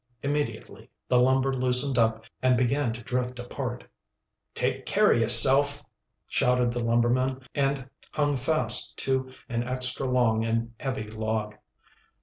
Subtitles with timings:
[0.23, 3.83] Immediately the lumber loosened up and began to drift apart.
[4.55, 5.83] "Take care a' yerself!"
[6.25, 11.55] shouted the lumberman, and hung fast to an extra long and heavy log.